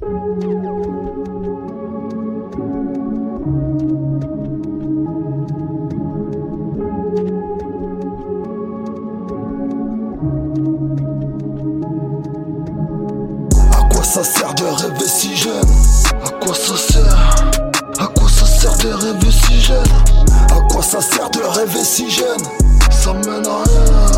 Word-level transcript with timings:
Ça 0.00 0.08
sert 14.24 14.54
de 14.54 14.64
rêver 14.64 15.06
si 15.06 15.36
jeune 15.36 15.54
À 16.24 16.30
quoi 16.30 16.54
ça 16.54 16.76
sert 16.76 17.34
À 17.98 18.06
quoi 18.06 18.28
ça 18.28 18.46
sert 18.46 18.76
de 18.78 18.88
rêver 18.88 19.30
si 19.30 19.60
jeune 19.60 19.84
À 20.50 20.60
quoi 20.72 20.82
ça 20.82 21.00
sert 21.00 21.30
de 21.30 21.40
rêver 21.42 21.84
si 21.84 22.10
jeune 22.10 22.42
Ça 22.90 23.12
mène 23.12 23.46
à 23.46 23.62
rien 23.64 24.10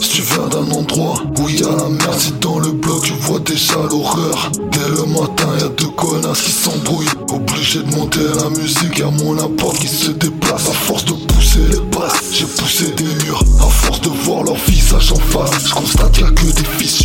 si 0.00 0.08
tu 0.10 0.22
viens 0.22 0.46
d'un 0.48 0.70
endroit 0.72 1.14
où 1.38 1.48
y 1.48 1.62
a 1.62 1.70
la 1.76 1.88
merde 1.88 2.18
Si 2.18 2.32
dans 2.40 2.58
le 2.58 2.70
bloc 2.72 3.02
tu 3.04 3.12
vois 3.14 3.40
déjà 3.40 3.76
l'horreur 3.90 4.50
Dès 4.70 4.88
le 4.88 5.06
matin 5.06 5.48
y 5.58 5.62
a 5.62 5.68
deux 5.68 5.88
connasses 5.96 6.42
qui 6.42 6.52
s'embrouillent. 6.52 7.08
Obligé 7.32 7.80
de 7.82 7.94
monter 7.94 8.20
la 8.36 8.50
musique 8.50 8.98
Y'a 8.98 9.10
mon 9.10 9.38
apport 9.38 9.74
qui 9.74 9.88
se 9.88 10.10
déplace. 10.10 10.68
À 10.68 10.72
force 10.72 11.04
de 11.04 11.12
pousser 11.12 11.60
les 11.70 11.80
basses 11.96 12.22
J'ai 12.32 12.46
poussé 12.46 12.86
des 12.96 13.24
murs. 13.24 13.42
À 13.60 13.68
force 13.68 14.00
de 14.00 14.08
voir 14.08 14.44
leur 14.44 14.56
visage 14.66 15.12
en 15.12 15.16
face 15.16 15.66
Je 15.66 15.74
constate 15.74 16.18
y 16.18 16.22
a 16.22 16.30
que 16.30 16.44
des 16.44 16.68
fissures 16.78 17.01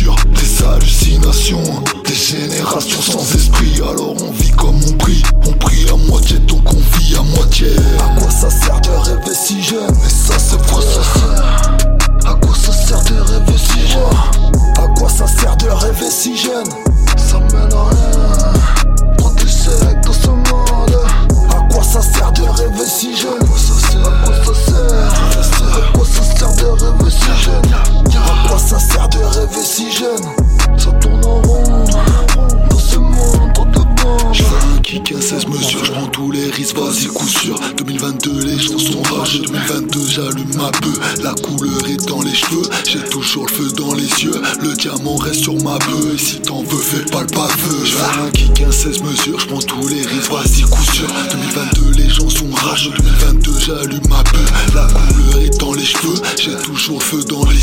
à 35.18 35.20
16 35.20 35.46
mesures 35.48 35.84
Je 35.84 35.90
prends 35.92 36.06
tous 36.06 36.30
les 36.30 36.50
risques. 36.50 36.76
Vas-y 36.76 37.06
coup 37.06 37.28
sûr. 37.28 37.58
2022 37.76 38.44
les 38.44 38.58
gens 38.58 38.78
sont 38.78 39.02
rageux 39.02 39.40
2022 39.40 40.00
j'allume 40.08 40.54
ma 40.56 40.70
bœuf. 40.70 41.22
La 41.22 41.34
couleur 41.34 41.86
est 41.88 42.06
dans 42.06 42.22
les 42.22 42.34
cheveux. 42.34 42.62
J'ai 42.86 43.02
toujours 43.10 43.46
le 43.46 43.52
feu 43.52 43.72
dans 43.76 43.94
les 43.94 44.08
yeux. 44.22 44.40
Le 44.62 44.74
diamant 44.74 45.16
reste 45.16 45.42
sur 45.42 45.54
ma 45.62 45.78
bœuf. 45.78 46.14
Et 46.14 46.18
si 46.18 46.40
t'en 46.40 46.62
veux 46.62 46.78
fais 46.78 47.04
pas 47.10 47.22
le 47.22 47.26
baveux. 47.28 47.84
Je 47.84 47.98
un 47.98 48.30
kick 48.30 48.62
à 48.62 48.70
16 48.70 49.02
mesures. 49.02 49.40
Je 49.40 49.46
prends 49.46 49.60
tous 49.60 49.88
les 49.88 50.02
risques. 50.02 50.30
Vas-y 50.30 50.62
coup 50.62 50.84
sûr. 50.92 51.08
2022 51.32 52.02
les 52.02 52.08
gens 52.08 52.28
sont 52.30 52.50
rageux 52.52 52.92
2022 52.98 53.52
j'allume 53.66 54.08
ma 54.08 54.22
bœuf. 54.22 54.74
La 54.74 54.86
couleur 54.86 55.42
est 55.42 55.58
dans 55.58 55.72
les 55.72 55.84
cheveux. 55.84 56.20
J'ai 56.40 56.56
toujours 56.62 56.98
le 56.98 57.04
feu 57.04 57.24
dans 57.24 57.44
les 57.44 57.57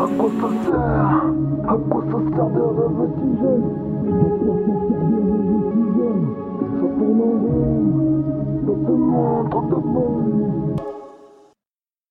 À 0.00 0.06
quoi 0.16 0.30
ça 0.40 0.48
sert 0.64 1.12
À 1.66 1.76
quoi 1.90 2.04
ça 2.06 2.18
sert 2.36 2.50
de 2.50 2.62
rêver 2.78 3.08
si 3.18 3.28
jeune 3.40 3.66
À 4.06 4.28
quoi 4.38 4.54
ça 4.64 4.74
sert 4.86 5.04
de 5.08 5.18
rêver 5.28 5.58
jeune 5.98 6.26
Ça 6.66 6.86
tourne 6.98 7.20
en 7.20 7.34
rond 7.42 7.88
monde 8.96 9.50
trop 9.50 9.62
de 9.62 10.67